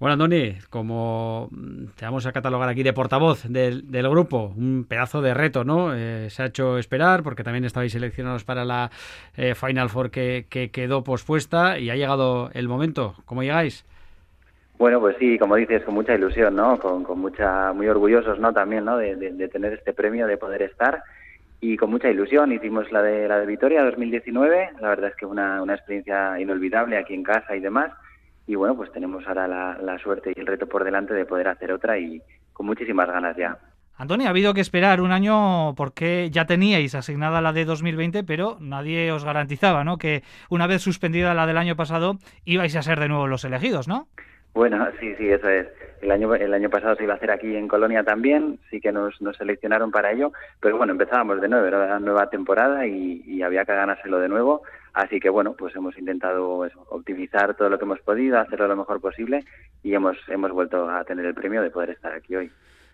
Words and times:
Bueno, 0.00 0.12
Andoni, 0.12 0.54
como 0.70 1.50
te 1.96 2.04
vamos 2.04 2.24
a 2.24 2.30
catalogar 2.30 2.68
aquí 2.68 2.84
de 2.84 2.92
portavoz 2.92 3.42
del, 3.48 3.82
grupo, 4.08 4.54
un 4.56 4.86
pedazo 4.88 5.20
de 5.20 5.34
reto, 5.34 5.64
¿no? 5.64 5.92
Eh, 5.92 6.30
se 6.30 6.44
ha 6.44 6.46
hecho 6.46 6.78
esperar 6.78 7.24
porque 7.24 7.42
también 7.42 7.64
estabais 7.64 7.90
seleccionados 7.90 8.44
para 8.44 8.64
la 8.64 8.92
eh, 9.36 9.56
Final 9.56 9.88
Four 9.88 10.12
que, 10.12 10.46
quedó 10.72 11.02
pospuesta 11.02 11.80
y 11.80 11.90
ha 11.90 11.96
llegado 11.96 12.48
el 12.54 12.68
momento. 12.68 13.16
¿Cómo 13.24 13.42
llegáis? 13.42 13.84
Bueno, 14.78 15.00
pues 15.00 15.16
sí, 15.18 15.36
como 15.36 15.56
dices, 15.56 15.82
con 15.82 15.94
mucha 15.94 16.14
ilusión, 16.14 16.54
¿no? 16.54 16.78
Con, 16.78 17.02
mucha, 17.18 17.72
muy 17.72 17.88
orgullosos, 17.88 18.38
¿no? 18.38 18.52
También, 18.52 18.84
¿no? 18.84 18.98
De, 18.98 19.16
tener 19.48 19.72
este 19.72 19.94
premio, 19.94 20.28
de 20.28 20.36
poder 20.36 20.62
estar 20.62 21.02
y 21.60 21.76
con 21.76 21.90
mucha 21.90 22.08
ilusión 22.08 22.52
hicimos 22.52 22.92
la 22.92 23.02
de 23.02 23.26
la 23.26 23.40
de 23.40 23.46
Vitoria 23.46 23.82
2019. 23.82 24.74
La 24.80 24.90
verdad 24.90 25.10
es 25.10 25.16
que 25.16 25.26
una, 25.26 25.60
una 25.60 25.74
experiencia 25.74 26.38
inolvidable 26.38 26.96
aquí 26.96 27.14
en 27.14 27.24
casa 27.24 27.56
y 27.56 27.60
demás 27.60 27.90
y 28.48 28.54
bueno, 28.54 28.74
pues 28.74 28.90
tenemos 28.90 29.24
ahora 29.28 29.46
la, 29.46 29.98
suerte 29.98 30.32
y 30.34 30.40
el 30.40 30.46
reto 30.46 30.66
por 30.66 30.82
delante 30.82 31.12
de 31.12 31.26
poder 31.26 31.48
hacer 31.48 31.70
otra 31.70 31.98
y 31.98 32.22
con 32.54 32.64
muchísimas 32.64 33.06
ganas 33.06 33.36
ya. 33.36 33.58
Antonio, 33.94 34.26
ha 34.26 34.30
habido 34.30 34.54
que 34.54 34.62
esperar 34.62 35.02
un 35.02 35.12
año 35.12 35.74
porque 35.74 36.30
ya 36.30 36.46
teníais 36.46 36.94
asignada 36.94 37.42
la 37.42 37.52
de 37.52 37.66
2020, 37.66 38.24
pero 38.24 38.56
nadie 38.58 39.12
os 39.12 39.24
garantizaba, 39.24 39.84
¿no? 39.84 39.98
Que 39.98 40.22
una 40.48 40.66
vez 40.66 40.80
suspendida 40.80 41.34
la 41.34 41.46
del 41.46 41.58
año 41.58 41.76
pasado 41.76 42.16
ibais 42.46 42.74
a 42.74 42.82
ser 42.82 43.00
de 43.00 43.08
nuevo 43.08 43.26
los 43.26 43.44
elegidos, 43.44 43.86
¿no? 43.86 44.08
Bueno, 44.54 44.88
sí, 44.98 45.14
sí, 45.16 45.28
eso 45.28 45.48
es. 45.48 45.66
El 46.00 46.12
año, 46.12 46.32
el 46.34 46.54
año 46.54 46.70
pasado 46.70 46.94
se 46.94 47.02
iba 47.02 47.14
a 47.14 47.16
hacer 47.16 47.30
aquí 47.30 47.56
en 47.56 47.66
Colonia 47.66 48.04
también, 48.04 48.60
sí 48.70 48.80
que 48.80 48.92
nos, 48.92 49.20
nos 49.20 49.36
seleccionaron 49.36 49.90
para 49.90 50.12
ello, 50.12 50.32
pero 50.60 50.76
bueno, 50.76 50.92
empezábamos 50.92 51.40
de 51.40 51.48
nuevo, 51.48 51.66
era 51.66 51.78
una 51.78 51.98
nueva 51.98 52.30
temporada 52.30 52.86
y, 52.86 53.22
y 53.26 53.42
había 53.42 53.64
que 53.64 53.74
ganárselo 53.74 54.20
de 54.20 54.28
nuevo. 54.28 54.62
Así 54.94 55.20
que 55.20 55.28
bueno, 55.28 55.54
pues 55.54 55.74
hemos 55.76 55.96
intentado 55.98 56.68
optimizar 56.88 57.54
todo 57.54 57.68
lo 57.68 57.78
que 57.78 57.84
hemos 57.84 58.00
podido, 58.00 58.38
hacerlo 58.38 58.68
lo 58.68 58.76
mejor 58.76 59.00
posible 59.00 59.44
y 59.82 59.94
hemos, 59.94 60.16
hemos 60.28 60.50
vuelto 60.52 60.88
a 60.88 61.04
tener 61.04 61.24
el 61.26 61.34
premio 61.34 61.62
de 61.62 61.70
poder 61.70 61.90
estar 61.90 62.12
aquí 62.12 62.36
hoy. 62.36 62.50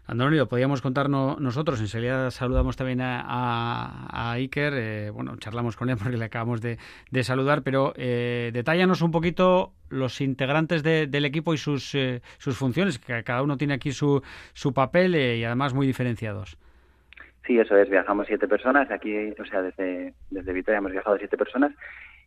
Antonio, 0.07 0.47
podíamos 0.47 0.83
contarnos 0.83 1.41
nosotros, 1.41 1.81
enseguida 1.81 2.31
saludamos 2.31 2.77
también 2.77 3.01
a, 3.03 4.33
Iker, 4.33 4.75
eh, 4.75 5.11
bueno, 5.11 5.37
charlamos 5.39 5.77
con 5.77 5.89
él 5.89 5.97
porque 5.97 6.19
le 6.19 6.27
acabamos 6.27 6.61
de, 6.61 6.77
saludar, 7.23 7.63
pero 7.63 7.95
eh, 7.97 8.51
detállanos 8.53 9.01
un 9.01 9.11
poquito 9.11 9.73
los 9.89 10.21
integrantes 10.21 10.83
del 10.83 11.25
equipo 11.25 11.55
y 11.55 11.57
sus, 11.57 11.95
eh, 11.95 12.21
sus 12.37 12.57
funciones, 12.59 12.99
que 12.99 13.23
cada 13.25 13.43
uno 13.43 13.57
tiene 13.57 13.75
aquí 13.75 13.93
su, 13.93 14.23
su 14.53 14.75
papel 14.75 15.17
y 15.17 15.45
además 15.45 15.73
muy 15.73 15.87
diferenciados. 15.87 16.59
Sí, 17.47 17.59
eso 17.59 17.77
es, 17.77 17.89
viajamos 17.89 18.27
siete 18.27 18.47
personas, 18.47 18.91
aquí, 18.91 19.15
o 19.39 19.45
sea, 19.47 19.63
desde, 19.63 20.13
desde 20.31 20.53
Vitoria 20.53 20.79
hemos 20.79 20.93
viajado 20.93 21.17
siete 21.17 21.37
personas 21.37 21.73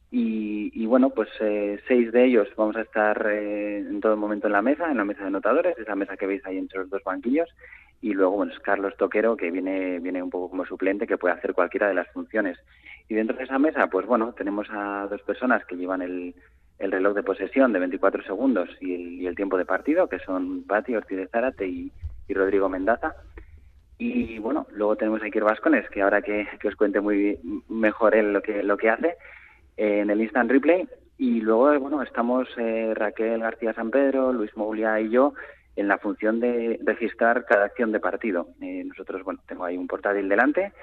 y, 0.09 0.85
bueno, 0.85 1.09
pues 1.09 1.29
eh, 1.41 1.79
seis 1.87 2.11
de 2.13 2.25
ellos 2.25 2.47
vamos 2.55 2.77
a 2.77 2.81
estar 2.81 3.27
eh, 3.29 3.79
en 3.79 3.99
todo 3.99 4.15
momento 4.15 4.47
en 4.47 4.53
la 4.53 4.61
mesa, 4.61 4.89
en 4.89 4.97
la 4.97 5.03
mesa 5.03 5.25
de 5.25 5.31
notadores, 5.31 5.77
esa 5.77 5.95
mesa 5.95 6.15
que 6.15 6.27
veis 6.27 6.45
ahí 6.45 6.57
entre 6.57 6.79
los 6.79 6.89
dos 6.89 7.03
banquillos 7.03 7.49
y 8.01 8.13
luego, 8.13 8.37
bueno, 8.37 8.53
es 8.53 8.59
Carlos 8.59 8.95
Toquero 8.97 9.35
que 9.35 9.51
viene, 9.51 9.99
viene 9.99 10.23
un 10.23 10.29
poco 10.29 10.49
como 10.49 10.65
suplente 10.65 11.07
que 11.07 11.17
puede 11.17 11.33
hacer 11.33 11.53
cualquiera 11.53 11.87
de 11.87 11.95
las 11.95 12.07
funciones. 12.09 12.57
Y 13.09 13.15
dentro 13.15 13.35
de 13.35 13.43
esa 13.43 13.59
mesa, 13.59 13.87
pues 13.87 14.05
bueno, 14.05 14.33
tenemos 14.33 14.67
a 14.71 15.07
dos 15.09 15.21
personas 15.23 15.65
que 15.65 15.75
llevan 15.75 16.01
el, 16.01 16.35
el 16.79 16.91
reloj 16.91 17.15
de 17.15 17.23
posesión 17.23 17.73
de 17.73 17.79
24 17.79 18.23
segundos 18.23 18.69
y 18.79 19.25
el, 19.25 19.35
tiempo 19.35 19.57
de 19.57 19.65
partido, 19.65 20.07
que 20.07 20.19
son 20.19 20.63
Pati 20.63 20.95
Ortiz 20.95 21.17
de 21.17 21.27
Zárate 21.27 21.67
y, 21.67 21.91
y 22.27 22.33
Rodrigo 22.33 22.69
Mendaza. 22.69 23.15
Y 23.97 24.37
bueno, 24.37 24.67
luego 24.71 24.95
tenemos 24.95 25.21
a 25.21 25.25
Iker 25.25 25.43
Vascones, 25.43 25.89
que 25.89 26.03
ahora 26.03 26.21
que, 26.21 26.47
os 26.65 26.75
cuente 26.75 27.01
muy 27.01 27.39
mejor 27.67 28.15
él 28.15 28.31
lo 28.31 28.41
que, 28.43 28.61
lo 28.61 28.77
que 28.77 28.91
hace 28.91 29.17
en 29.77 30.09
el 30.09 30.21
Instant 30.21 30.51
Replay. 30.51 30.87
Y 31.17 31.41
luego, 31.41 31.79
bueno, 31.79 32.03
estamos 32.03 32.47
eh, 32.57 32.93
Raquel 32.93 33.39
García 33.39 33.73
San 33.73 33.89
Pedro, 33.89 34.33
Luis 34.33 34.55
Moglia 34.55 34.99
y 34.99 35.09
yo 35.09 35.33
en 35.75 35.87
la 35.87 35.97
función 35.99 36.39
de 36.39 36.79
registrar 36.83 37.45
cada 37.45 37.65
acción 37.65 37.91
de 37.91 37.99
partido. 37.99 38.49
Eh, 38.61 38.83
nosotros, 38.83 39.23
bueno, 39.23 39.39
tengo 39.47 39.63
ahí 39.63 39.77
un 39.77 39.87
portátil 39.87 40.27
delante 40.27 40.73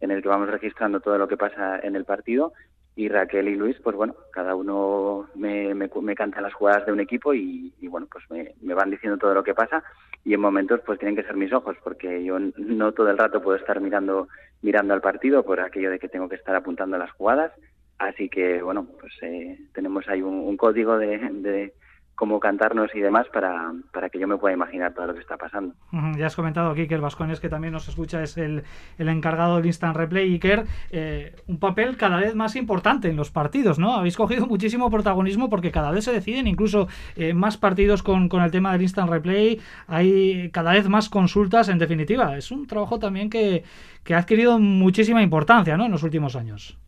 en 0.00 0.10
el 0.10 0.22
que 0.22 0.28
vamos 0.28 0.48
registrando 0.48 1.00
todo 1.00 1.18
lo 1.18 1.28
que 1.28 1.36
pasa 1.36 1.78
en 1.80 1.96
el 1.96 2.04
partido 2.04 2.52
y 2.96 3.08
Raquel 3.08 3.48
y 3.48 3.56
Luis, 3.56 3.76
pues 3.82 3.96
bueno, 3.96 4.14
cada 4.32 4.54
uno 4.54 5.28
me, 5.34 5.74
me, 5.74 5.90
me 6.00 6.14
canta 6.14 6.40
las 6.40 6.54
jugadas 6.54 6.86
de 6.86 6.92
un 6.92 7.00
equipo 7.00 7.34
y, 7.34 7.72
bueno, 7.82 8.06
pues 8.10 8.24
me, 8.30 8.54
me, 8.62 8.74
van 8.74 8.90
diciendo 8.90 9.18
todo 9.18 9.34
lo 9.34 9.42
que 9.42 9.54
pasa 9.54 9.82
y 10.24 10.34
en 10.34 10.40
momentos 10.40 10.80
pues 10.86 10.98
tienen 11.00 11.16
que 11.16 11.24
ser 11.24 11.36
mis 11.36 11.52
ojos 11.52 11.76
porque 11.82 12.22
yo 12.22 12.38
no 12.38 12.92
todo 12.92 13.10
el 13.10 13.18
rato 13.18 13.42
puedo 13.42 13.56
estar 13.58 13.80
mirando 13.80 14.28
mirando 14.62 14.94
al 14.94 15.00
partido 15.00 15.42
por 15.42 15.60
aquello 15.60 15.90
de 15.90 15.98
que 15.98 16.08
tengo 16.08 16.28
que 16.28 16.36
estar 16.36 16.54
apuntando 16.54 16.96
las 16.96 17.10
jugadas, 17.12 17.52
así 17.98 18.28
que 18.28 18.62
bueno, 18.62 18.86
pues 19.00 19.12
eh, 19.22 19.58
tenemos 19.72 20.08
ahí 20.08 20.22
un, 20.22 20.56
código 20.56 20.98
de 20.98 21.72
cómo 22.14 22.38
cantarnos 22.38 22.94
y 22.94 23.00
demás 23.00 23.26
para, 23.32 23.72
para 23.92 24.08
que 24.08 24.18
yo 24.18 24.28
me 24.28 24.36
pueda 24.36 24.54
imaginar 24.54 24.94
todo 24.94 25.08
lo 25.08 25.14
que 25.14 25.20
está 25.20 25.36
pasando. 25.36 25.74
Ya 26.16 26.26
has 26.26 26.36
comentado 26.36 26.70
aquí 26.70 26.86
que 26.86 26.94
el 26.94 27.00
Vascones, 27.00 27.40
que 27.40 27.48
también 27.48 27.72
nos 27.72 27.88
escucha, 27.88 28.22
es 28.22 28.36
el, 28.36 28.62
el 28.98 29.08
encargado 29.08 29.56
del 29.56 29.66
Instant 29.66 29.96
Replay. 29.96 30.32
Iker, 30.34 30.64
eh, 30.90 31.34
un 31.46 31.58
papel 31.58 31.96
cada 31.96 32.18
vez 32.18 32.34
más 32.34 32.56
importante 32.56 33.08
en 33.08 33.16
los 33.16 33.30
partidos, 33.30 33.78
¿no? 33.78 33.94
Habéis 33.94 34.16
cogido 34.16 34.46
muchísimo 34.46 34.90
protagonismo 34.90 35.50
porque 35.50 35.72
cada 35.72 35.90
vez 35.90 36.04
se 36.04 36.12
deciden 36.12 36.46
incluso 36.46 36.88
eh, 37.16 37.34
más 37.34 37.56
partidos 37.56 38.02
con, 38.02 38.28
con 38.28 38.42
el 38.42 38.50
tema 38.50 38.72
del 38.72 38.82
Instant 38.82 39.10
Replay. 39.10 39.60
Hay 39.88 40.50
cada 40.50 40.72
vez 40.72 40.88
más 40.88 41.08
consultas, 41.08 41.68
en 41.68 41.78
definitiva. 41.78 42.36
Es 42.36 42.50
un 42.50 42.66
trabajo 42.66 42.98
también 42.98 43.28
que, 43.28 43.64
que 44.04 44.14
ha 44.14 44.18
adquirido 44.18 44.58
muchísima 44.58 45.22
importancia, 45.22 45.76
¿no? 45.76 45.86
En 45.86 45.92
los 45.92 46.02
últimos 46.02 46.36
años. 46.36 46.78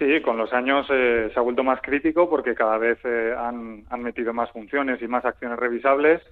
Sí, 0.00 0.22
con 0.22 0.38
los 0.38 0.50
años 0.54 0.86
eh, 0.88 1.30
se 1.30 1.38
ha 1.38 1.42
vuelto 1.42 1.62
más 1.62 1.82
crítico 1.82 2.30
porque 2.30 2.54
cada 2.54 2.78
vez 2.78 2.98
eh, 3.04 3.34
han, 3.36 3.84
metido 3.98 4.32
más 4.32 4.50
funciones 4.50 5.02
y 5.02 5.06
más 5.06 5.26
acciones 5.26 5.58
revisables 5.58 6.22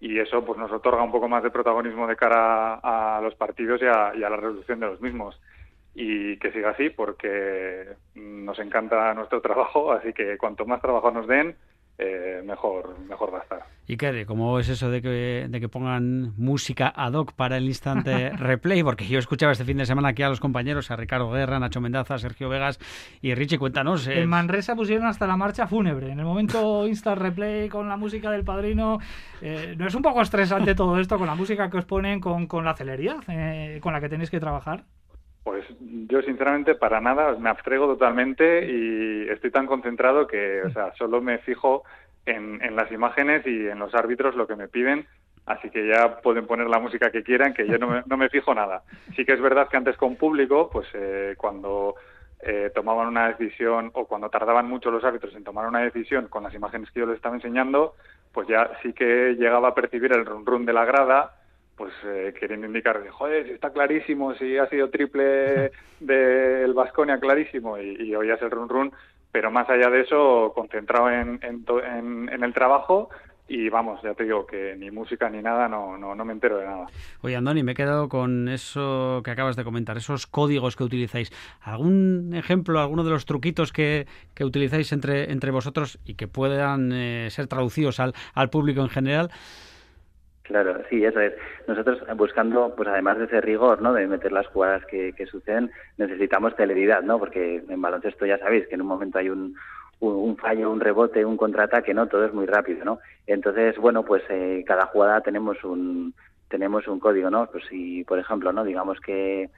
y 0.00 0.18
eso 0.18 0.42
pues 0.46 0.58
nos 0.58 0.72
otorga 0.72 1.02
un 1.02 1.12
poco 1.12 1.28
más 1.28 1.42
de 1.42 1.50
protagonismo 1.50 2.06
de 2.06 2.16
cara 2.16 2.80
a, 2.82 3.20
los 3.20 3.34
partidos 3.34 3.82
y 3.82 3.84
a, 3.84 4.14
la 4.14 4.36
resolución 4.36 4.80
de 4.80 4.86
los 4.86 5.02
mismos. 5.02 5.38
Y 5.94 6.38
que 6.38 6.52
siga 6.52 6.70
así 6.70 6.88
porque 6.88 7.88
nos 8.14 8.58
encanta 8.60 9.12
nuestro 9.12 9.40
trabajo, 9.42 9.92
así 9.92 10.14
que 10.14 10.38
cuanto 10.38 10.64
más 10.64 10.80
trabajo 10.80 11.10
nos 11.10 11.26
den, 11.26 11.54
eh, 11.98 12.42
mejor, 12.44 12.96
mejor 13.00 13.34
va 13.34 13.38
a 13.38 13.42
estar. 13.42 13.62
¿Y 13.88 13.96
qué? 13.96 14.24
¿Cómo 14.24 14.60
es 14.60 14.68
eso 14.68 14.88
de 14.88 15.02
que, 15.02 15.46
de 15.48 15.60
que 15.60 15.68
pongan 15.68 16.34
música 16.36 16.92
ad 16.94 17.14
hoc 17.14 17.32
para 17.32 17.56
el 17.56 17.64
instante 17.64 18.30
replay? 18.36 18.84
Porque 18.84 19.06
yo 19.06 19.18
escuchaba 19.18 19.50
este 19.50 19.64
fin 19.64 19.78
de 19.78 19.86
semana 19.86 20.10
aquí 20.10 20.22
a 20.22 20.28
los 20.28 20.38
compañeros, 20.38 20.90
a 20.90 20.96
Ricardo 20.96 21.30
Guerra, 21.30 21.58
Nacho 21.58 21.80
Mendaza, 21.80 22.18
Sergio 22.18 22.48
Vegas 22.48 22.78
y 23.20 23.34
Richie, 23.34 23.58
cuéntanos. 23.58 24.06
En 24.06 24.18
eh, 24.18 24.26
Manresa 24.26 24.76
pusieron 24.76 25.06
hasta 25.06 25.26
la 25.26 25.36
marcha 25.36 25.66
fúnebre. 25.66 26.12
En 26.12 26.20
el 26.20 26.24
momento 26.24 26.86
instant 26.86 27.20
replay 27.20 27.68
con 27.68 27.88
la 27.88 27.96
música 27.96 28.30
del 28.30 28.44
padrino, 28.44 28.98
eh, 29.40 29.74
¿no 29.76 29.86
es 29.86 29.94
un 29.94 30.02
poco 30.02 30.20
estresante 30.20 30.76
todo 30.76 30.98
esto 30.98 31.18
con 31.18 31.26
la 31.26 31.34
música 31.34 31.68
que 31.68 31.78
os 31.78 31.84
ponen, 31.84 32.20
con, 32.20 32.46
con 32.46 32.64
la 32.64 32.74
celeridad 32.74 33.16
con 33.80 33.92
la 33.92 34.00
que 34.00 34.08
tenéis 34.08 34.30
que 34.30 34.38
trabajar? 34.38 34.84
Pues 35.48 35.64
yo 35.80 36.20
sinceramente 36.20 36.74
para 36.74 37.00
nada 37.00 37.34
me 37.38 37.48
abstrego 37.48 37.86
totalmente 37.86 38.66
y 38.70 39.30
estoy 39.30 39.50
tan 39.50 39.66
concentrado 39.66 40.26
que, 40.26 40.60
o 40.60 40.68
sea, 40.68 40.92
solo 40.98 41.22
me 41.22 41.38
fijo 41.38 41.84
en, 42.26 42.76
las 42.76 42.92
imágenes 42.92 43.46
y 43.46 43.66
en 43.66 43.78
los 43.78 43.94
árbitros 43.94 44.36
lo 44.36 44.46
que 44.46 44.56
me 44.56 44.68
piden, 44.68 45.06
así 45.46 45.70
que 45.70 45.88
ya 45.88 46.20
pueden 46.20 46.46
poner 46.46 46.68
la 46.68 46.80
música 46.80 47.10
que 47.10 47.22
quieran, 47.22 47.54
que 47.54 47.66
yo 47.66 47.78
no 47.78 47.86
me, 47.88 48.02
no 48.04 48.18
me 48.18 48.28
fijo 48.28 48.54
nada. 48.54 48.82
Sí 49.16 49.24
que 49.24 49.32
es 49.32 49.40
verdad 49.40 49.68
que 49.70 49.78
antes 49.78 49.96
con 49.96 50.16
público, 50.16 50.68
pues 50.70 50.86
eh, 50.92 51.34
cuando 51.38 51.94
eh, 52.42 52.70
tomaban 52.74 53.08
una 53.08 53.28
decisión 53.28 53.90
o 53.94 54.04
cuando 54.04 54.28
tardaban 54.28 54.68
mucho 54.68 54.90
los 54.90 55.02
árbitros 55.02 55.34
en 55.34 55.44
tomar 55.44 55.66
una 55.66 55.80
decisión 55.80 56.28
con 56.28 56.42
las 56.42 56.52
imágenes 56.52 56.90
que 56.90 57.00
yo 57.00 57.06
les 57.06 57.16
estaba 57.16 57.36
enseñando, 57.36 57.94
pues 58.34 58.46
ya 58.48 58.70
sí 58.82 58.92
que 58.92 59.34
llegaba 59.38 59.68
a 59.68 59.74
percibir 59.74 60.12
el 60.12 60.26
run 60.26 60.66
de 60.66 60.74
la 60.74 60.84
grada 60.84 61.37
pues 61.78 61.92
eh, 62.04 62.34
queriendo 62.38 62.66
indicar, 62.66 63.06
joder, 63.08 63.48
está 63.50 63.70
clarísimo, 63.70 64.34
si 64.34 64.58
ha 64.58 64.68
sido 64.68 64.90
triple 64.90 65.70
del 66.00 66.74
Vasconia 66.74 67.18
clarísimo, 67.20 67.78
y, 67.78 67.96
y 68.02 68.14
oías 68.16 68.42
el 68.42 68.50
run 68.50 68.68
run, 68.68 68.92
pero 69.30 69.50
más 69.50 69.70
allá 69.70 69.88
de 69.88 70.00
eso, 70.00 70.52
concentrado 70.54 71.10
en, 71.10 71.38
en, 71.42 72.28
en, 72.28 72.44
el 72.44 72.52
trabajo 72.52 73.10
y 73.46 73.68
vamos, 73.68 74.00
ya 74.02 74.12
te 74.14 74.24
digo 74.24 74.46
que 74.46 74.74
ni 74.76 74.90
música 74.90 75.30
ni 75.30 75.40
nada, 75.40 75.68
no, 75.68 75.96
no, 75.96 76.14
no 76.14 76.24
me 76.24 76.32
entero 76.32 76.58
de 76.58 76.66
nada. 76.66 76.86
Oye, 77.22 77.36
Andoni, 77.36 77.62
me 77.62 77.72
he 77.72 77.74
quedado 77.74 78.08
con 78.08 78.48
eso 78.48 79.22
que 79.24 79.30
acabas 79.30 79.56
de 79.56 79.64
comentar, 79.64 79.96
esos 79.96 80.26
códigos 80.26 80.76
que 80.76 80.84
utilizáis. 80.84 81.32
¿Algún 81.60 82.34
ejemplo, 82.34 82.80
alguno 82.80 83.04
de 83.04 83.10
los 83.10 83.24
truquitos 83.24 83.72
que, 83.72 84.06
que 84.34 84.44
utilizáis 84.44 84.92
entre, 84.92 85.32
entre 85.32 85.50
vosotros 85.50 85.98
y 86.04 86.14
que 86.14 86.28
puedan 86.28 86.92
eh, 86.92 87.28
ser 87.30 87.46
traducidos 87.46 88.00
al, 88.00 88.14
al 88.34 88.50
público 88.50 88.82
en 88.82 88.90
general? 88.90 89.30
Claro, 90.48 90.80
sí, 90.88 91.04
eso 91.04 91.20
es. 91.20 91.34
Nosotros 91.66 92.02
eh, 92.08 92.14
buscando, 92.14 92.74
pues 92.74 92.88
además 92.88 93.18
de 93.18 93.26
ese 93.26 93.42
rigor, 93.42 93.82
¿no? 93.82 93.92
De 93.92 94.06
meter 94.06 94.32
las 94.32 94.46
jugadas 94.46 94.82
que, 94.86 95.12
que 95.12 95.26
suceden, 95.26 95.70
necesitamos 95.98 96.54
celeridad, 96.56 97.02
¿no? 97.02 97.18
Porque 97.18 97.62
en 97.68 97.82
baloncesto 97.82 98.24
ya 98.24 98.38
sabéis 98.38 98.66
que 98.66 98.74
en 98.74 98.80
un 98.80 98.86
momento 98.86 99.18
hay 99.18 99.28
un, 99.28 99.54
un, 100.00 100.36
fallo, 100.38 100.70
un 100.70 100.80
rebote, 100.80 101.22
un 101.22 101.36
contraataque, 101.36 101.92
¿no? 101.92 102.06
Todo 102.06 102.24
es 102.24 102.32
muy 102.32 102.46
rápido, 102.46 102.82
¿no? 102.82 102.98
Entonces, 103.26 103.76
bueno, 103.76 104.04
pues 104.06 104.22
eh, 104.30 104.64
cada 104.66 104.86
jugada 104.86 105.20
tenemos 105.20 105.62
un 105.64 106.14
tenemos 106.48 106.88
un 106.88 106.98
código, 106.98 107.28
¿no? 107.28 107.46
Pues 107.52 107.64
si, 107.68 108.04
por 108.04 108.18
ejemplo, 108.18 108.50
¿no? 108.50 108.64
Digamos 108.64 108.98
que 109.00 109.50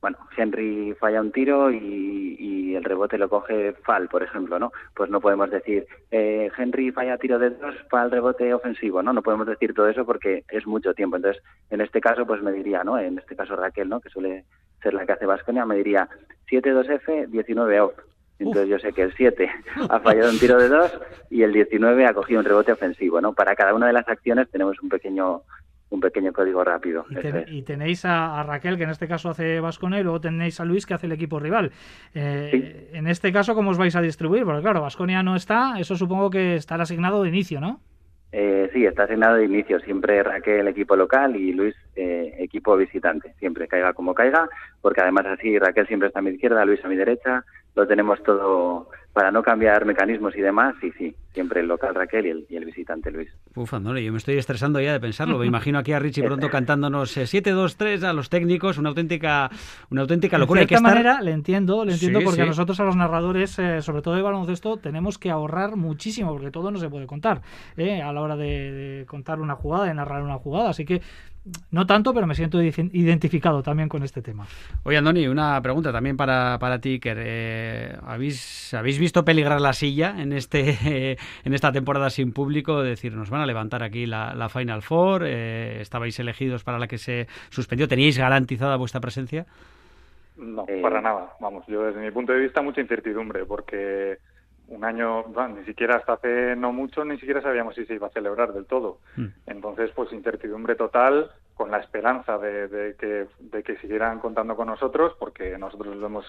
bueno, 0.00 0.16
Henry 0.36 0.94
falla 0.94 1.20
un 1.20 1.32
tiro 1.32 1.70
y, 1.70 2.74
el 2.78 2.84
rebote 2.84 3.18
lo 3.18 3.28
coge 3.28 3.72
Fal, 3.82 4.08
por 4.08 4.22
ejemplo, 4.22 4.56
¿no? 4.60 4.70
Pues 4.94 5.10
no 5.10 5.20
podemos 5.20 5.50
decir, 5.50 5.84
eh, 6.12 6.48
Henry 6.56 6.92
falla 6.92 7.18
tiro 7.18 7.36
de 7.40 7.50
dos, 7.50 7.74
Fal 7.90 8.08
rebote 8.08 8.54
ofensivo, 8.54 9.02
¿no? 9.02 9.12
No 9.12 9.22
podemos 9.22 9.48
decir 9.48 9.74
todo 9.74 9.88
eso 9.88 10.06
porque 10.06 10.44
es 10.48 10.64
mucho 10.64 10.94
tiempo. 10.94 11.16
Entonces, 11.16 11.42
en 11.70 11.80
este 11.80 12.00
caso, 12.00 12.24
pues 12.24 12.40
me 12.40 12.52
diría, 12.52 12.84
¿no? 12.84 12.96
En 12.96 13.18
este 13.18 13.34
caso 13.34 13.56
Raquel, 13.56 13.88
¿no? 13.88 14.00
Que 14.00 14.10
suele 14.10 14.44
ser 14.80 14.94
la 14.94 15.04
que 15.04 15.12
hace 15.12 15.26
Vasconia, 15.26 15.64
me 15.64 15.74
diría 15.74 16.08
7-2F, 16.48 17.26
19 17.26 17.80
off. 17.80 17.94
Entonces 18.38 18.68
yo 18.68 18.78
sé 18.78 18.92
que 18.92 19.02
el 19.02 19.14
7 19.14 19.50
ha 19.90 20.00
fallado 20.00 20.30
un 20.30 20.38
tiro 20.38 20.58
de 20.58 20.68
dos 20.68 21.00
y 21.30 21.42
el 21.42 21.52
19 21.52 22.06
ha 22.06 22.14
cogido 22.14 22.38
un 22.38 22.46
rebote 22.46 22.70
ofensivo, 22.70 23.20
¿no? 23.20 23.32
Para 23.32 23.56
cada 23.56 23.74
una 23.74 23.88
de 23.88 23.92
las 23.92 24.08
acciones 24.08 24.48
tenemos 24.50 24.80
un 24.80 24.88
pequeño 24.88 25.42
un 25.90 26.00
pequeño 26.00 26.32
código 26.32 26.62
rápido. 26.64 27.04
Y, 27.46 27.62
tenéis 27.62 28.04
a, 28.04 28.42
Raquel, 28.42 28.76
que 28.76 28.84
en 28.84 28.90
este 28.90 29.08
caso 29.08 29.30
hace 29.30 29.60
Vasconia, 29.60 30.00
y 30.00 30.02
luego 30.02 30.20
tenéis 30.20 30.60
a 30.60 30.64
Luis, 30.64 30.86
que 30.86 30.94
hace 30.94 31.06
el 31.06 31.12
equipo 31.12 31.40
rival. 31.40 31.72
Eh, 32.14 32.90
en 32.92 33.06
este 33.06 33.32
caso, 33.32 33.54
¿cómo 33.54 33.70
os 33.70 33.78
vais 33.78 33.96
a 33.96 34.02
distribuir? 34.02 34.44
Porque 34.44 34.62
claro, 34.62 34.82
Vasconia 34.82 35.22
no 35.22 35.36
está, 35.36 35.78
eso 35.78 35.96
supongo 35.96 36.30
que 36.30 36.56
estará 36.56 36.82
asignado 36.82 37.22
de 37.22 37.28
inicio, 37.28 37.60
¿no? 37.60 37.80
Eh, 38.30 38.68
sí, 38.74 38.84
está 38.84 39.04
asignado 39.04 39.36
de 39.36 39.46
inicio. 39.46 39.80
Siempre 39.80 40.22
Raquel 40.22 40.68
equipo 40.68 40.94
local 40.96 41.34
y 41.36 41.52
Luis 41.52 41.74
eh, 41.96 42.34
equipo 42.38 42.76
visitante. 42.76 43.32
Siempre 43.38 43.66
caiga 43.66 43.94
como 43.94 44.14
caiga, 44.14 44.48
porque 44.82 45.00
además 45.00 45.26
así 45.26 45.58
Raquel 45.58 45.86
siempre 45.86 46.08
está 46.08 46.18
a 46.18 46.22
mi 46.22 46.30
izquierda, 46.30 46.64
Luis 46.64 46.84
a 46.84 46.88
mi 46.88 46.96
derecha. 46.96 47.44
Lo 47.74 47.86
tenemos 47.86 48.22
todo 48.22 48.90
para 49.18 49.32
no 49.32 49.42
cambiar 49.42 49.84
mecanismos 49.84 50.36
y 50.36 50.40
demás, 50.40 50.76
sí, 50.80 50.92
sí, 50.96 51.12
siempre 51.34 51.58
el 51.58 51.66
local 51.66 51.92
Raquel 51.92 52.46
y 52.48 52.54
el, 52.54 52.64
visitante 52.64 53.10
Luis. 53.10 53.28
Uf, 53.56 53.74
Andone, 53.74 54.04
yo 54.04 54.12
me 54.12 54.18
estoy 54.18 54.38
estresando 54.38 54.80
ya 54.80 54.92
de 54.92 55.00
pensarlo. 55.00 55.38
Me 55.38 55.46
imagino 55.46 55.80
aquí 55.80 55.92
a 55.92 55.98
Richie 55.98 56.22
pronto 56.22 56.48
cantándonos 56.52 57.16
7-2-3 57.16 58.04
eh, 58.04 58.06
a 58.06 58.12
los 58.12 58.30
técnicos, 58.30 58.78
una 58.78 58.90
auténtica, 58.90 59.50
una 59.90 60.02
auténtica 60.02 60.38
locura. 60.38 60.60
De 60.60 60.68
cierta 60.68 60.88
manera, 60.88 61.20
le 61.20 61.32
entiendo, 61.32 61.84
le 61.84 61.94
entiendo 61.94 62.20
porque 62.22 62.42
a 62.42 62.46
nosotros, 62.46 62.78
a 62.78 62.84
los 62.84 62.94
narradores, 62.94 63.58
eh, 63.58 63.82
sobre 63.82 64.02
todo 64.02 64.14
de 64.14 64.22
baloncesto, 64.22 64.76
tenemos 64.76 65.18
que 65.18 65.32
ahorrar 65.32 65.74
muchísimo, 65.74 66.30
porque 66.30 66.52
todo 66.52 66.70
no 66.70 66.78
se 66.78 66.88
puede 66.88 67.08
contar 67.08 67.42
eh, 67.76 68.00
a 68.00 68.12
la 68.12 68.20
hora 68.20 68.36
de, 68.36 69.04
contar 69.08 69.40
una 69.40 69.56
jugada, 69.56 69.86
de 69.86 69.94
narrar 69.94 70.22
una 70.22 70.38
jugada. 70.38 70.70
Así 70.70 70.84
que 70.84 71.02
no 71.72 71.86
tanto, 71.86 72.14
pero 72.14 72.28
me 72.28 72.36
siento 72.36 72.62
identificado 72.62 73.64
también 73.64 73.88
con 73.88 74.04
este 74.04 74.22
tema. 74.22 74.46
Oye, 74.84 74.96
Andoni, 74.96 75.26
una 75.26 75.60
pregunta 75.60 75.90
también 75.90 76.16
para, 76.16 76.56
para 76.60 76.78
ti, 76.78 76.90
Iker. 76.90 77.98
¿habéis, 78.04 78.74
¿Habéis 78.74 78.98
visto 78.98 79.07
peligrar 79.12 79.60
la 79.60 79.72
silla 79.72 80.14
en, 80.18 80.32
este, 80.32 81.16
en 81.44 81.54
esta 81.54 81.72
temporada 81.72 82.10
sin 82.10 82.32
público? 82.32 82.82
Decir, 82.82 83.14
nos 83.14 83.30
van 83.30 83.40
a 83.40 83.46
levantar 83.46 83.82
aquí 83.82 84.06
la, 84.06 84.48
Final 84.48 84.82
Four, 84.82 85.24
eh, 85.26 85.80
estabais 85.80 86.18
elegidos 86.18 86.64
para 86.64 86.78
la 86.78 86.86
que 86.86 86.98
se 86.98 87.26
suspendió, 87.50 87.88
¿teníais 87.88 88.18
garantizada 88.18 88.76
vuestra 88.76 89.00
presencia? 89.00 89.46
No, 90.36 90.64
para 90.82 91.00
nada. 91.00 91.32
Vamos, 91.40 91.66
yo 91.66 91.82
desde 91.82 92.00
mi 92.00 92.10
punto 92.10 92.32
de 92.32 92.40
vista 92.40 92.62
mucha 92.62 92.80
incertidumbre, 92.80 93.44
porque 93.44 94.18
un 94.68 94.84
año, 94.84 95.24
ni 95.56 95.64
siquiera 95.64 95.96
hasta 95.96 96.14
hace 96.14 96.54
no 96.54 96.72
mucho, 96.72 97.04
ni 97.04 97.18
siquiera 97.18 97.42
sabíamos 97.42 97.74
si 97.74 97.86
se 97.86 97.94
iba 97.94 98.06
a 98.06 98.10
celebrar 98.10 98.52
del 98.52 98.66
todo. 98.66 98.98
Hmm. 99.16 99.28
Entonces, 99.46 99.90
pues 99.94 100.12
incertidumbre 100.12 100.76
total, 100.76 101.30
con 101.54 101.70
la 101.70 101.78
esperanza 101.78 102.38
de, 102.38 102.94
que, 102.98 103.26
de 103.40 103.62
que 103.64 103.76
siguieran 103.78 104.20
contando 104.20 104.54
con 104.54 104.68
nosotros, 104.68 105.14
porque 105.18 105.58
nosotros 105.58 105.96
lo 105.96 106.06
hemos, 106.06 106.26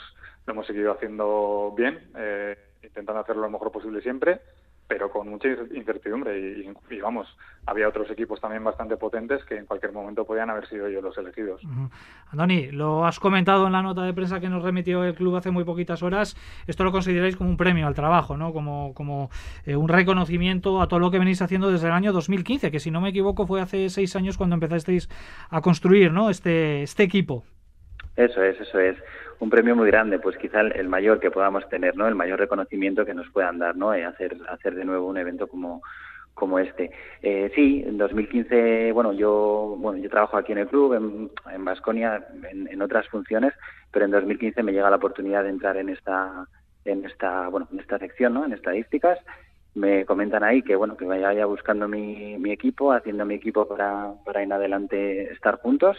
lo 0.48 0.54
hemos 0.54 0.66
seguido 0.66 0.92
haciendo 0.92 1.74
bien, 1.78 2.00
eh, 2.18 2.58
intentando 2.90 3.22
hacerlo 3.22 3.44
lo 3.44 3.50
mejor 3.50 3.72
posible 3.72 4.02
siempre, 4.02 4.42
pero 4.90 5.12
con 5.12 5.30
mucha 5.30 5.48
incertidumbre 5.74 6.66
y, 6.90 7.00
vamos, 7.00 7.28
había 7.68 7.88
otros 7.88 8.10
equipos 8.10 8.42
también 8.42 8.64
bastante 8.64 8.98
potentes 8.98 9.44
que 9.46 9.56
en 9.56 9.68
cualquier 9.68 9.94
momento 9.94 10.26
podían 10.26 10.50
haber 10.50 10.68
sido 10.68 10.88
ellos 10.88 11.04
los 11.04 11.18
elegidos. 11.18 11.62
Andoni, 12.32 12.72
lo 12.72 13.06
has 13.06 13.20
comentado 13.20 13.68
en 13.68 13.74
la 13.74 13.84
nota 13.84 14.02
de 14.02 14.14
prensa 14.16 14.40
que 14.40 14.50
nos 14.50 14.64
remitió 14.64 15.04
el 15.04 15.14
club 15.14 15.36
hace 15.36 15.52
muy 15.52 15.64
poquitas 15.64 16.02
horas, 16.02 16.36
esto 16.66 16.84
lo 16.84 16.92
consideráis 16.92 17.36
como 17.36 17.52
un 17.52 17.58
premio 17.58 17.86
al 17.86 17.94
trabajo, 17.94 18.36
¿no? 18.36 18.52
Como, 18.52 18.96
como 18.96 19.30
eh, 19.66 19.76
un 19.76 19.90
reconocimiento 19.90 20.82
a 20.82 20.88
todo 20.88 21.00
lo 21.00 21.12
que 21.12 21.20
venís 21.20 21.44
haciendo 21.44 21.72
desde 21.72 21.86
el 21.86 21.94
año 21.94 22.12
2015, 22.12 22.72
que 22.72 22.80
si 22.80 22.90
no 22.90 23.00
me 23.00 23.10
equivoco 23.10 23.46
fue 23.46 23.62
hace 23.62 23.90
seis 23.90 24.16
años 24.16 24.38
cuando 24.38 24.56
empezasteis 24.56 25.08
a 25.52 25.62
construir, 25.62 26.12
¿no? 26.12 26.32
Este, 26.32 26.82
este 26.82 27.04
equipo. 27.04 27.44
Eso 28.20 28.44
es, 28.44 28.60
eso 28.60 28.78
es 28.80 28.98
un 29.40 29.50
premio 29.50 29.78
muy 29.78 29.88
grande, 29.88 30.20
pues 30.20 30.36
quizá 30.36 30.60
el, 30.60 30.90
mayor 30.90 31.22
que 31.22 31.32
podamos 31.32 31.68
tener, 31.70 31.96
¿no? 31.96 32.06
El 32.06 32.16
mayor 32.16 32.38
reconocimiento 32.38 33.06
que 33.06 33.14
nos 33.14 33.30
puedan 33.30 33.60
dar, 33.60 33.78
¿no? 33.78 33.98
Y 33.98 34.02
hacer, 34.02 34.36
hacer 34.50 34.76
de 34.76 34.84
nuevo 34.84 35.08
un 35.08 35.18
evento 35.18 35.48
como, 35.48 35.82
como 36.34 36.60
este. 36.60 36.92
Eh, 37.22 37.50
sí, 37.56 37.82
en 37.88 37.98
2015, 37.98 38.92
bueno, 38.92 39.14
yo, 39.14 39.78
bueno, 39.80 40.00
yo 40.00 40.10
trabajo 40.10 40.36
aquí 40.36 40.52
en 40.52 40.58
el 40.58 40.68
club, 40.68 41.30
en 41.50 41.64
Vasconia, 41.64 42.28
en, 42.52 42.68
en, 42.68 42.82
otras 42.82 43.08
funciones, 43.08 43.54
pero 43.90 44.04
en 44.04 44.12
2015 44.12 44.64
me 44.64 44.74
llega 44.74 44.90
la 44.90 44.98
oportunidad 44.98 45.46
de 45.46 45.52
entrar 45.52 45.78
en 45.78 45.88
esta, 45.88 46.46
en 46.84 47.06
esta, 47.06 47.48
bueno, 47.48 47.70
en 47.72 47.80
esta 47.80 48.00
sección, 48.00 48.34
¿no? 48.34 48.44
En 48.44 48.52
estadísticas. 48.52 49.18
Me 49.76 50.04
comentan 50.04 50.44
ahí 50.44 50.62
que, 50.62 50.76
bueno, 50.76 50.98
que 50.98 51.06
vaya 51.06 51.46
buscando 51.46 51.88
mi, 51.88 52.38
mi 52.38 52.52
equipo, 52.52 52.92
haciendo 52.92 53.24
mi 53.24 53.36
equipo 53.36 53.66
para, 53.66 54.12
para 54.26 54.44
en 54.44 54.52
adelante 54.52 55.32
estar 55.32 55.56
juntos 55.60 55.96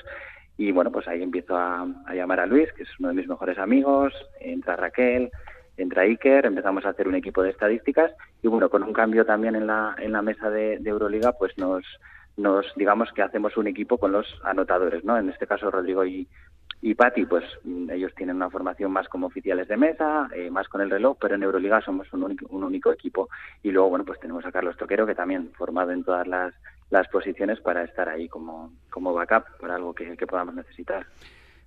y 0.61 0.73
bueno, 0.73 0.93
pues 0.93 1.09
ahí 1.09 1.23
empiezo 1.23 1.57
a, 1.57 1.87
llamar 2.15 2.39
a 2.39 2.45
Luis, 2.45 2.71
que 2.75 2.83
es 2.83 2.91
uno 2.99 3.09
de 3.09 3.15
mis 3.15 3.27
mejores 3.27 3.57
amigos, 3.57 4.13
entra 4.41 4.77
Raquel, 4.77 5.31
entra 5.79 6.03
Iker, 6.03 6.45
empezamos 6.45 6.85
a 6.85 6.91
hacer 6.91 7.09
un 7.09 7.15
equipo 7.15 7.43
de 7.43 7.49
estadísticas 7.49 8.13
y 8.43 8.49
bueno, 8.49 8.69
con 8.69 8.83
un 8.83 8.93
cambio 8.93 9.25
también 9.25 9.57
en 9.57 9.67
la, 9.67 9.97
en 9.99 10.13
la 10.13 10.21
mesa 10.21 10.51
de, 10.51 10.75
Euroliga, 10.85 11.33
pues 11.33 11.57
nos, 11.57 11.83
nos 12.37 12.67
digamos 12.77 13.11
que 13.15 13.23
hacemos 13.23 13.57
un 13.57 13.69
equipo 13.69 13.97
con 13.97 14.13
los 14.13 14.27
anotadores, 14.45 15.03
¿no? 15.03 15.17
En 15.17 15.31
este 15.31 15.47
caso 15.47 15.71
Rodrigo 15.71 16.05
y, 16.05 16.29
y 16.83 16.95
Pati, 16.95 17.27
pues 17.27 17.45
mm, 17.65 17.91
ellos 17.91 18.15
tienen 18.15 18.37
una 18.37 18.51
formación 18.51 18.91
más 18.91 19.09
como 19.09 19.27
oficiales 19.27 19.69
de 19.69 19.77
mesa, 19.77 20.29
eh, 20.35 20.51
más 20.51 20.69
con 20.69 20.81
el 20.81 20.91
reloj, 20.91 21.17
pero 21.21 21.35
en 21.35 21.43
Euroliga 21.43 21.81
somos 21.81 22.13
un 22.13 22.23
único, 22.23 22.47
un 22.49 22.65
único 22.65 22.93
equipo. 22.93 23.29
Y 23.63 23.71
luego, 23.71 23.91
bueno, 23.91 24.05
pues 24.05 24.21
tenemos 24.21 24.45
a 24.47 24.53
Carlos 24.53 24.77
Toquero, 24.77 25.07
que 25.07 25.15
también 25.15 25.51
formado 25.57 25.93
en 25.93 26.05
todas 26.05 26.27
las 26.27 26.55
las 26.91 27.07
posiciones 27.09 27.61
para 27.61 27.85
estar 27.85 28.09
ahí 28.09 28.29
como, 28.29 28.73
como 28.91 29.15
backup 29.15 29.45
para 29.61 29.77
algo 29.77 29.95
que, 29.95 30.17
podamos 30.27 30.55
necesitar. 30.55 31.07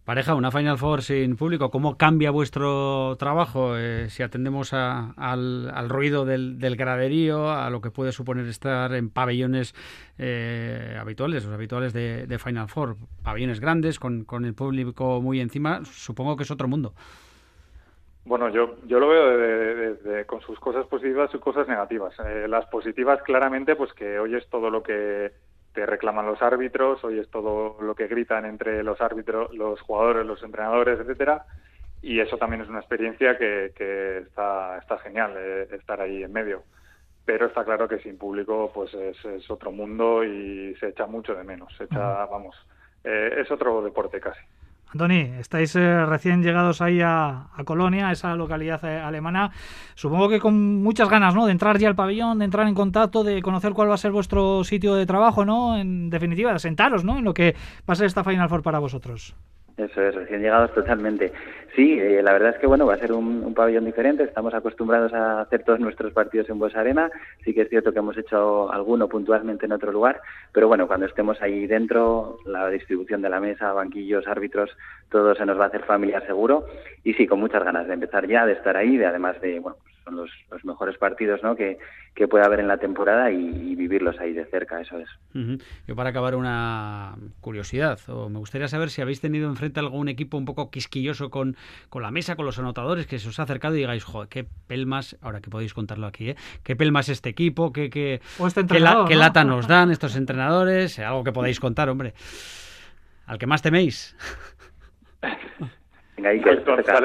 Pareja, 0.05 0.35
una 0.35 0.51
Final 0.51 0.77
Four 0.77 1.01
sin 1.01 1.37
público, 1.37 1.71
¿cómo 1.71 1.97
cambia 1.97 2.29
vuestro 2.29 3.15
trabajo 3.17 3.77
eh, 3.77 4.09
si 4.09 4.21
atendemos 4.21 4.73
al, 4.73 5.89
ruido 5.89 6.25
del, 6.25 6.75
graderío, 6.75 7.49
a 7.49 7.69
lo 7.69 7.79
que 7.79 7.89
puede 7.89 8.11
suponer 8.11 8.45
estar 8.47 8.93
en 8.95 9.09
pabellones 9.09 9.73
eh, 10.17 10.97
habituales, 10.99 11.45
los 11.45 11.53
habituales 11.53 11.93
de, 11.93 12.37
Final 12.37 12.67
Four? 12.67 12.97
Pabellones 13.23 13.61
grandes, 13.61 13.97
con, 13.97 14.25
con 14.25 14.43
el 14.43 14.53
público 14.53 15.21
muy 15.21 15.39
encima, 15.39 15.85
supongo 15.85 16.35
que 16.35 16.43
es 16.43 16.51
otro 16.51 16.67
mundo. 16.67 16.93
Bueno, 18.25 18.49
yo, 18.49 18.75
yo 18.85 18.99
lo 18.99 19.09
veo 19.09 20.25
con 20.25 20.41
sus 20.41 20.59
cosas 20.59 20.85
positivas 20.87 21.29
y 21.33 21.39
cosas 21.39 21.67
negativas. 21.67 22.13
Eh, 22.25 22.47
las 22.47 22.65
positivas, 22.67 23.21
claramente, 23.23 23.75
pues 23.75 23.93
que 23.93 24.17
hoy 24.17 24.35
es 24.35 24.47
todo 24.49 24.69
lo 24.69 24.81
que 24.81 25.31
te 25.73 25.85
reclaman 25.85 26.25
los 26.25 26.41
árbitros, 26.41 27.03
hoy 27.03 27.19
es 27.19 27.29
todo 27.29 27.77
lo 27.81 27.95
que 27.95 28.07
gritan 28.07 28.45
entre 28.45 28.83
los 28.83 29.01
árbitros, 29.01 29.53
los 29.53 29.81
jugadores, 29.81 30.25
los 30.25 30.41
entrenadores, 30.43 30.99
etcétera. 30.99 31.45
Y 32.01 32.19
eso 32.19 32.37
también 32.37 32.61
es 32.61 32.69
una 32.69 32.79
experiencia 32.79 33.37
que, 33.37 33.71
que 33.75 34.19
está, 34.19 34.77
está 34.77 34.97
genial, 34.99 35.33
eh, 35.37 35.67
estar 35.71 36.01
ahí 36.01 36.23
en 36.23 36.33
medio. 36.33 36.63
Pero 37.25 37.47
está 37.47 37.63
claro 37.63 37.87
que 37.87 37.99
sin 37.99 38.17
público, 38.17 38.71
pues 38.73 38.93
es, 38.93 39.23
es 39.25 39.49
otro 39.49 39.71
mundo 39.71 40.23
y 40.23 40.75
se 40.75 40.89
echa 40.89 41.05
mucho 41.07 41.33
de 41.33 41.43
menos. 41.43 41.73
Se 41.77 41.85
echa, 41.85 42.25
vamos, 42.25 42.55
eh, 43.03 43.35
es 43.37 43.49
otro 43.49 43.81
deporte 43.81 44.19
casi. 44.19 44.41
Antoni, 44.93 45.21
estáis 45.39 45.75
eh, 45.75 46.05
recién 46.05 46.43
llegados 46.43 46.79
ahí 46.79 47.01
a, 47.01 47.47
Colonia, 47.65 48.11
esa 48.11 48.35
localidad 48.35 48.85
eh, 48.85 48.99
alemana. 48.99 49.51
Supongo 49.95 50.29
que 50.29 50.39
con 50.39 50.83
muchas 50.83 51.09
ganas, 51.09 51.33
¿no? 51.33 51.47
De 51.47 51.51
entrar 51.51 51.79
ya 51.79 51.87
al 51.87 51.95
pabellón, 51.95 52.37
de 52.37 52.45
entrar 52.45 52.67
en 52.67 52.75
contacto, 52.75 53.23
de 53.23 53.41
conocer 53.41 53.73
cuál 53.73 53.89
va 53.89 53.95
a 53.95 53.97
ser 53.97 54.11
vuestro 54.11 54.63
sitio 54.63 54.93
de 54.93 55.07
trabajo, 55.07 55.45
¿no? 55.45 55.77
En 55.77 56.11
definitiva, 56.11 56.53
de 56.53 56.59
sentaros, 56.59 57.03
¿no? 57.03 57.17
En 57.17 57.23
lo 57.23 57.33
que 57.33 57.55
va 57.89 57.93
a 57.93 57.95
ser 57.95 58.05
esta 58.05 58.23
Final 58.23 58.49
Four 58.49 58.61
para 58.61 58.77
vosotros. 58.77 59.35
Eso 59.77 60.01
es, 60.01 60.13
recién 60.13 60.41
llegados 60.41 60.71
totalmente. 60.73 61.31
Sí, 61.75 61.99
eh, 61.99 62.21
la 62.21 62.33
verdad 62.33 62.51
es 62.51 62.59
que 62.59 62.67
bueno, 62.67 62.85
va 62.85 62.93
a 62.93 62.99
ser 62.99 63.11
un, 63.11 63.53
pabellón 63.55 63.85
diferente. 63.85 64.23
Estamos 64.23 64.53
acostumbrados 64.53 65.13
a 65.13 65.41
hacer 65.41 65.63
todos 65.63 65.79
nuestros 65.79 66.13
partidos 66.13 66.47
en 66.49 66.59
Bues 66.59 66.75
Arena. 66.75 67.09
Sí 67.43 67.53
que 67.53 67.61
es 67.61 67.69
cierto 67.69 67.91
que 67.91 67.99
hemos 67.99 68.17
hecho 68.17 68.71
alguno 68.71 69.07
puntualmente 69.07 69.65
en 69.65 69.71
otro 69.71 69.91
lugar, 69.91 70.21
pero 70.51 70.67
bueno, 70.67 70.87
cuando 70.87 71.07
estemos 71.07 71.41
ahí 71.41 71.65
dentro, 71.65 72.37
la 72.45 72.69
distribución 72.69 73.21
de 73.23 73.29
la 73.29 73.39
mesa, 73.39 73.73
banquillos, 73.73 74.27
árbitros, 74.27 74.69
todo 75.09 75.33
se 75.33 75.45
nos 75.45 75.59
va 75.59 75.65
a 75.65 75.67
hacer 75.67 75.83
familiar 75.83 76.23
seguro. 76.27 76.65
Y 77.03 77.13
sí, 77.13 77.25
con 77.25 77.39
muchas 77.39 77.63
ganas 77.63 77.87
de 77.87 77.93
empezar 77.93 78.27
ya, 78.27 78.45
de 78.45 78.53
estar 78.53 78.77
ahí, 78.77 78.97
de 78.97 79.07
además 79.07 79.41
de 79.41 79.59
bueno, 79.59 79.77
son 80.03 80.15
los, 80.15 80.29
mejores 80.63 80.97
partidos 80.97 81.41
¿no? 81.43 81.55
que, 81.55 81.77
que 82.15 82.27
puede 82.27 82.45
haber 82.45 82.59
en 82.59 82.67
la 82.67 82.77
temporada 82.77 83.31
y, 83.31 83.75
vivirlos 83.75 84.19
ahí 84.19 84.33
de 84.33 84.45
cerca, 84.45 84.79
eso 84.79 84.97
es. 84.97 85.09
Yo 85.87 85.95
para 85.95 86.11
acabar 86.11 86.35
una 86.35 87.15
curiosidad, 87.41 87.99
o 88.07 88.29
me 88.29 88.39
gustaría 88.39 88.67
saber 88.67 88.89
si 88.89 89.01
habéis 89.01 89.19
tenido 89.19 89.49
enfrente 89.49 89.79
algún 89.79 90.07
equipo 90.07 90.37
un 90.37 90.45
poco 90.45 90.69
quisquilloso 90.69 91.29
con, 91.29 91.57
con 91.89 92.01
la 92.01 92.11
mesa, 92.11 92.35
con 92.35 92.45
los 92.45 92.59
anotadores, 92.59 93.07
que 93.07 93.19
se 93.19 93.27
os 93.27 93.39
ha 93.39 93.43
acercado 93.43 93.75
y 93.75 93.79
digáis, 93.79 94.03
joder, 94.03 94.29
qué 94.29 94.45
pelmas, 94.67 95.17
ahora 95.21 95.41
que 95.41 95.49
podéis 95.49 95.73
contarlo 95.73 96.07
aquí, 96.07 96.29
¿eh? 96.29 96.35
qué 96.63 96.75
pelmas 96.75 97.09
este 97.09 97.29
equipo, 97.29 97.73
qué, 97.73 97.89
qué, 97.89 98.21
este 98.45 98.65
qué, 98.67 98.79
lata 98.79 99.43
nos 99.43 99.67
dan 99.67 99.91
estos 99.91 100.15
entrenadores, 100.15 100.99
algo 100.99 101.23
que 101.23 101.31
podáis 101.31 101.59
contar, 101.59 101.89
hombre. 101.89 102.13
Al 103.25 103.37
que 103.37 103.47
más 103.47 103.61
teméis. 103.61 104.15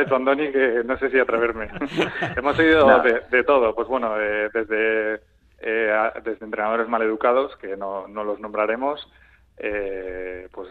Tu 0.06 0.14
Andoni 0.14 0.52
que 0.52 0.82
no 0.84 0.96
sé 0.98 1.10
si 1.10 1.18
atreverme. 1.18 1.68
Hemos 2.36 2.58
oído 2.58 3.02
de, 3.02 3.44
todo, 3.44 3.74
pues 3.74 3.88
bueno, 3.88 4.20
eh, 4.20 4.48
desde, 4.52 5.20
eh, 5.58 6.10
desde 6.24 6.44
entrenadores 6.44 6.88
maleducados, 6.88 7.56
que 7.56 7.76
no, 7.76 8.06
no 8.08 8.24
los 8.24 8.38
nombraremos, 8.40 9.10
eh, 9.58 10.48
pues 10.52 10.68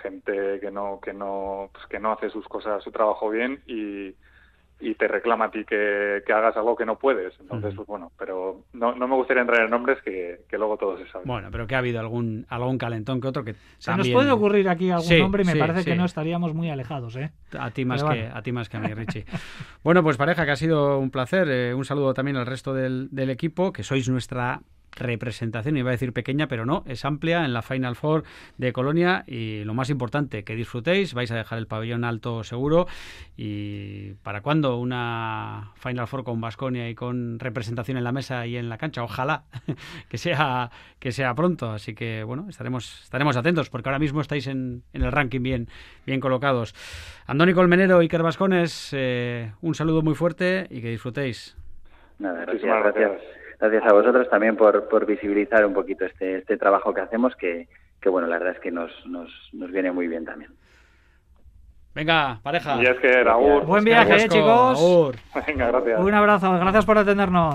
gente 0.00 0.58
que 0.60 0.70
no 0.70 1.00
que 1.02 1.12
no 1.12 1.68
pues 1.72 1.86
que 1.86 1.98
no 1.98 2.12
hace 2.12 2.30
sus 2.30 2.48
cosas 2.48 2.82
su 2.82 2.90
trabajo 2.90 3.28
bien 3.28 3.62
y, 3.66 4.14
y 4.78 4.94
te 4.94 5.08
reclama 5.08 5.46
a 5.46 5.50
ti 5.50 5.64
que, 5.64 6.22
hagas 6.28 6.56
algo 6.56 6.76
que 6.76 6.84
no 6.84 6.98
puedes. 6.98 7.38
Entonces, 7.40 7.74
pues 7.74 7.88
bueno, 7.88 8.12
pero 8.18 8.64
no, 8.74 8.94
no, 8.94 9.08
me 9.08 9.14
gustaría 9.14 9.40
entrar 9.40 9.62
en 9.62 9.70
nombres 9.70 9.98
que, 10.02 10.44
luego 10.52 10.76
todos 10.76 11.00
se 11.00 11.08
saben. 11.08 11.26
Bueno, 11.26 11.48
pero 11.50 11.66
que 11.66 11.74
ha 11.74 11.78
habido 11.78 12.00
algún 12.00 12.46
algún 12.48 12.76
calentón 12.76 13.20
que 13.20 13.28
otro 13.28 13.44
que 13.44 13.54
Se 13.78 13.96
nos 13.96 14.08
puede 14.08 14.30
ocurrir 14.30 14.68
aquí 14.68 14.90
algún 14.90 15.18
nombre 15.18 15.42
y 15.44 15.46
me 15.46 15.56
parece 15.56 15.84
que 15.84 15.96
no 15.96 16.04
estaríamos 16.04 16.54
muy 16.54 16.70
alejados, 16.70 17.16
¿eh? 17.16 17.30
A 17.58 17.70
ti 17.70 17.84
más, 17.84 18.04
que, 18.04 18.28
a 18.32 18.42
ti 18.42 18.52
más 18.52 18.68
que 18.68 18.76
a 18.76 18.80
mí, 18.80 18.92
Richie. 18.92 19.24
bueno, 19.82 20.02
pues 20.02 20.16
pareja, 20.16 20.44
que 20.44 20.50
ha 20.50 20.56
sido 20.56 20.98
un 20.98 21.10
placer. 21.10 21.48
Eh, 21.48 21.74
un 21.74 21.84
saludo 21.84 22.12
también 22.12 22.36
al 22.36 22.46
resto 22.46 22.74
del, 22.74 23.08
del 23.10 23.30
equipo, 23.30 23.72
que 23.72 23.82
sois 23.82 24.08
nuestra 24.08 24.60
representación, 24.96 25.76
iba 25.76 25.90
a 25.90 25.92
decir 25.92 26.12
pequeña, 26.12 26.48
pero 26.48 26.66
no, 26.66 26.82
es 26.86 27.04
amplia 27.04 27.44
en 27.44 27.52
la 27.52 27.62
Final 27.62 27.96
Four 27.96 28.24
de 28.58 28.72
Colonia 28.72 29.24
y 29.26 29.62
lo 29.64 29.74
más 29.74 29.90
importante, 29.90 30.42
que 30.42 30.56
disfrutéis, 30.56 31.14
vais 31.14 31.30
a 31.30 31.36
dejar 31.36 31.58
el 31.58 31.66
pabellón 31.66 32.04
alto 32.04 32.42
seguro 32.44 32.86
y 33.36 34.14
¿para 34.22 34.40
cuándo 34.40 34.78
una 34.78 35.72
Final 35.76 36.06
Four 36.06 36.24
con 36.24 36.40
Basconia 36.40 36.88
y 36.88 36.94
con 36.94 37.38
representación 37.38 37.98
en 37.98 38.04
la 38.04 38.12
mesa 38.12 38.46
y 38.46 38.56
en 38.56 38.68
la 38.68 38.78
cancha? 38.78 39.02
Ojalá 39.02 39.44
que 40.08 40.18
sea 40.18 40.70
que 40.98 41.12
sea 41.12 41.34
pronto, 41.34 41.70
así 41.70 41.94
que 41.94 42.24
bueno, 42.24 42.46
estaremos 42.48 43.02
estaremos 43.02 43.36
atentos 43.36 43.70
porque 43.70 43.88
ahora 43.88 43.98
mismo 43.98 44.20
estáis 44.20 44.46
en, 44.46 44.82
el 44.92 45.12
ranking 45.12 45.42
bien 45.42 45.68
bien 46.06 46.20
colocados. 46.20 46.74
Andoni 47.26 47.52
Colmenero, 47.52 47.98
Iker 47.98 48.22
Vascones, 48.22 48.90
eh, 48.92 49.52
un 49.60 49.74
saludo 49.74 50.02
muy 50.02 50.14
fuerte 50.14 50.66
y 50.70 50.80
que 50.80 50.90
disfrutéis. 50.90 51.56
Nada, 52.18 52.46
gracias 52.46 52.82
gracias 52.82 53.45
a 53.60 53.92
vosotros 53.92 54.28
también 54.28 54.56
por, 54.56 54.88
por 54.88 55.06
visibilizar 55.06 55.64
un 55.64 55.74
poquito 55.74 56.04
este, 56.04 56.38
este 56.38 56.56
trabajo 56.56 56.92
que 56.92 57.00
hacemos, 57.00 57.34
que, 57.36 57.68
que 58.00 58.08
bueno, 58.08 58.28
la 58.28 58.38
verdad 58.38 58.54
es 58.54 58.60
que 58.60 58.70
nos, 58.70 58.90
nos, 59.06 59.30
nos 59.52 59.70
viene 59.70 59.92
muy 59.92 60.08
bien 60.08 60.24
también. 60.24 60.50
Venga, 61.94 62.38
pareja. 62.42 62.76
Y 62.82 62.84
es 62.84 62.98
que 62.98 63.24
Raúl. 63.24 63.62
Buen 63.62 63.82
viaje, 63.82 64.24
eh, 64.24 64.28
chicos. 64.28 65.14
Venga, 65.46 65.68
gracias. 65.68 65.98
Un 65.98 66.12
abrazo, 66.12 66.52
gracias 66.58 66.84
por 66.84 66.98
atendernos. 66.98 67.54